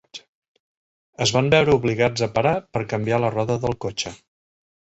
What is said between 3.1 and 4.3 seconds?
la roda del cotxe.